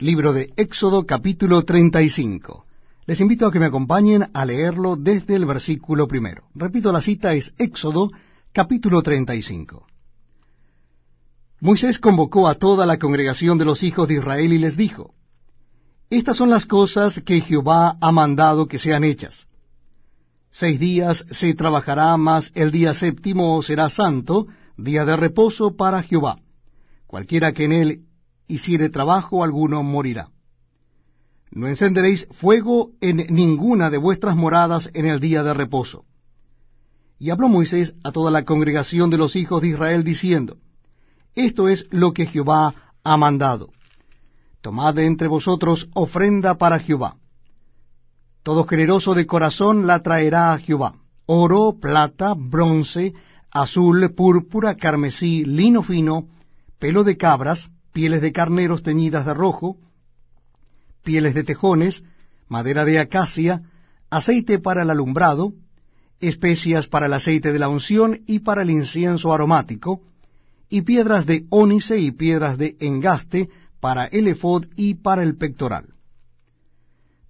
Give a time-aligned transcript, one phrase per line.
[0.00, 2.64] Libro de Éxodo capítulo 35.
[3.04, 6.44] Les invito a que me acompañen a leerlo desde el versículo primero.
[6.54, 8.10] Repito, la cita es Éxodo
[8.50, 9.86] capítulo 35.
[11.60, 15.12] Moisés convocó a toda la congregación de los hijos de Israel y les dijo,
[16.08, 19.48] Estas son las cosas que Jehová ha mandado que sean hechas.
[20.50, 24.46] Seis días se trabajará, mas el día séptimo será santo,
[24.78, 26.38] día de reposo para Jehová.
[27.06, 28.00] Cualquiera que en él
[28.50, 30.28] hiciere trabajo alguno morirá.
[31.50, 36.04] No encenderéis fuego en ninguna de vuestras moradas en el día de reposo.
[37.18, 40.56] Y habló Moisés a toda la congregación de los hijos de Israel diciendo,
[41.34, 43.70] Esto es lo que Jehová ha mandado.
[44.60, 47.16] Tomad de entre vosotros ofrenda para Jehová.
[48.42, 50.94] Todo generoso de corazón la traerá a Jehová.
[51.26, 53.12] Oro, plata, bronce,
[53.50, 56.28] azul, púrpura, carmesí, lino fino,
[56.78, 59.76] pelo de cabras, pieles de carneros teñidas de rojo,
[61.02, 62.04] pieles de tejones,
[62.48, 63.62] madera de acacia,
[64.10, 65.52] aceite para el alumbrado,
[66.20, 70.02] especias para el aceite de la unción y para el incienso aromático,
[70.68, 73.48] y piedras de ónice y piedras de engaste
[73.80, 75.86] para el efod y para el pectoral.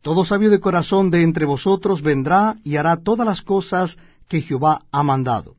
[0.03, 4.83] Todo sabio de corazón de entre vosotros vendrá y hará todas las cosas que Jehová
[4.91, 5.57] ha mandado.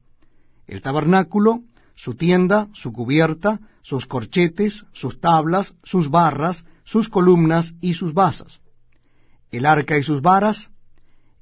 [0.67, 1.61] El tabernáculo,
[2.01, 8.59] su tienda, su cubierta, sus corchetes, sus tablas, sus barras, sus columnas y sus basas,
[9.51, 10.71] el arca y sus varas,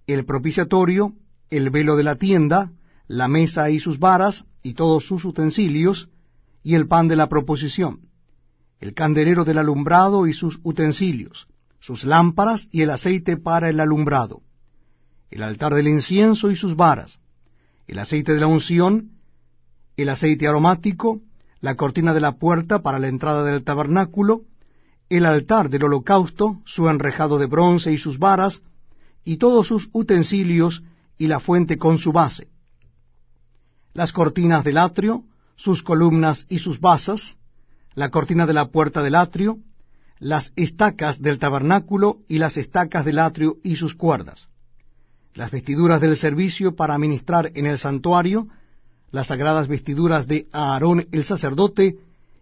[0.05, 1.13] el propiciatorio,
[1.49, 2.73] el velo de la tienda,
[3.07, 6.09] la mesa y sus varas, y todos sus utensilios,
[6.61, 8.09] y el pan de la proposición,
[8.81, 11.47] el candelero del alumbrado y sus utensilios,
[11.79, 14.41] sus lámparas y el aceite para el alumbrado,
[15.31, 17.21] el altar del incienso y sus varas,
[17.87, 19.18] el aceite de la unción,
[20.01, 21.21] el aceite aromático,
[21.61, 24.43] la cortina de la puerta para la entrada del tabernáculo,
[25.09, 28.61] el altar del holocausto, su enrejado de bronce y sus varas,
[29.23, 30.83] y todos sus utensilios,
[31.17, 32.47] y la fuente con su base,
[33.93, 35.25] las cortinas del atrio,
[35.57, 37.35] sus columnas y sus basas,
[37.93, 39.59] la cortina de la puerta del atrio,
[40.19, 44.47] las estacas del tabernáculo y las estacas del atrio y sus cuerdas,
[45.33, 48.47] las vestiduras del servicio para ministrar en el santuario,
[49.11, 51.97] las sagradas vestiduras de Aarón el sacerdote,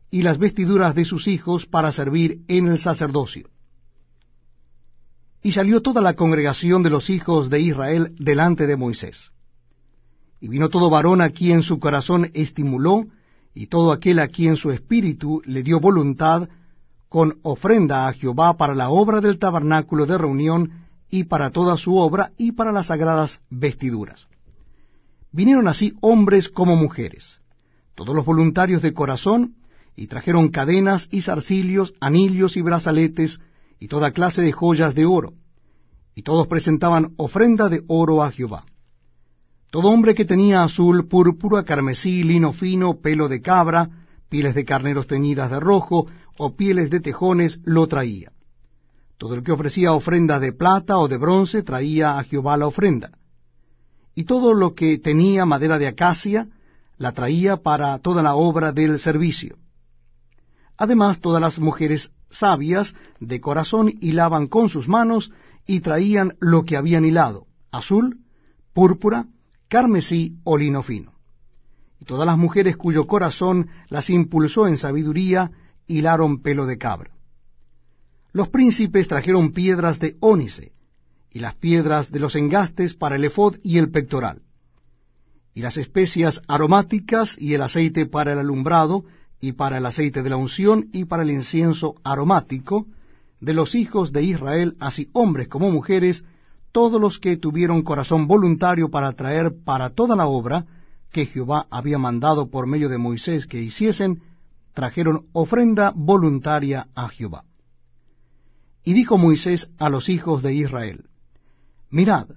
[0.09, 3.50] y las vestiduras de sus hijos para servir en el sacerdocio.
[5.44, 9.31] Y salió toda la congregación de los hijos de Israel delante de Moisés.
[10.39, 13.06] Y vino todo varón a quien su corazón estimuló,
[13.53, 16.47] y todo aquel a quien su espíritu le dio voluntad,
[17.09, 21.95] con ofrenda a Jehová para la obra del tabernáculo de reunión, y para toda su
[21.95, 24.27] obra, y para las sagradas vestiduras.
[25.38, 27.42] Vinieron así hombres como mujeres,
[27.94, 29.53] todos los voluntarios de corazón,
[29.96, 33.40] y trajeron cadenas y zarcilios, anillos y brazaletes,
[33.80, 35.36] y toda clase de joyas de oro.
[36.16, 38.66] Y todos presentaban ofrenda de oro a Jehová.
[39.70, 45.06] Todo hombre que tenía azul, púrpura, carmesí, lino fino, pelo de cabra, pieles de carneros
[45.06, 46.08] teñidas de rojo,
[46.40, 48.31] o pieles de tejones, lo traía.
[49.19, 53.12] Todo el que ofrecía ofrenda de plata o de bronce traía a Jehová la ofrenda
[54.17, 56.47] y todo lo que tenía madera de acacia
[56.97, 59.57] la traía para toda la obra del servicio.
[60.75, 65.31] Además, todas las mujeres sabias de corazón hilaban con sus manos
[65.67, 68.17] y traían lo que habían hilado, azul,
[68.73, 69.27] púrpura,
[69.67, 71.13] carmesí o lino fino.
[72.00, 75.51] Y todas las mujeres cuyo corazón las impulsó en sabiduría
[75.85, 77.11] hilaron pelo de cabra.
[78.31, 80.73] Los príncipes trajeron piedras de ónice,
[81.38, 84.42] y las piedras de los engastes para el efod y el pectoral,
[85.53, 89.06] y las especias aromáticas y el aceite para el alumbrado,
[89.40, 92.88] y para el aceite de la unción, y para el incienso aromático,
[93.40, 96.25] de los hijos de Israel, así hombres como mujeres,
[96.72, 100.66] todos los que tuvieron corazón voluntario para traer para toda la obra
[101.12, 104.24] que Jehová había mandado por medio de Moisés que hiciesen,
[104.74, 107.44] trajeron ofrenda voluntaria a Jehová.
[108.84, 111.06] Y dijo Moisés a los hijos de Israel,
[111.89, 112.28] Mirad,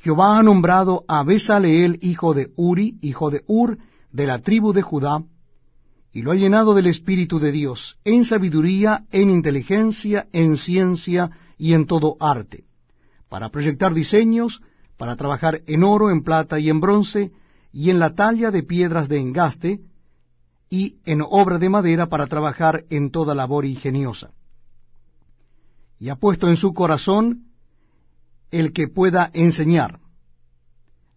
[0.00, 3.78] Jehová ha nombrado a Besaleel, hijo de Uri, hijo de Ur,
[4.12, 5.24] de la tribu de Judá,
[6.12, 11.72] y lo ha llenado del Espíritu de Dios, en sabiduría, en inteligencia, en ciencia y
[11.72, 12.64] en todo arte,
[13.28, 14.62] para proyectar diseños,
[14.96, 17.32] para trabajar en oro, en plata y en bronce,
[17.72, 19.80] y en la talla de piedras de engaste,
[20.68, 24.32] y en obra de madera para trabajar en toda labor ingeniosa.
[25.98, 27.53] Y ha puesto en su corazón
[28.50, 30.00] el que pueda enseñar.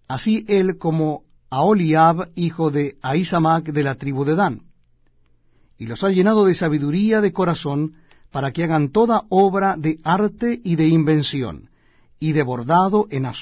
[0.08, 4.62] Así él como Aholiab, hijo de Ahisamac de la tribu de Dan.
[5.78, 7.96] Y los ha llenado de sabiduría de corazón
[8.32, 11.70] para que hagan toda obra de arte y de invención,
[12.20, 13.36] y de bordado en azul,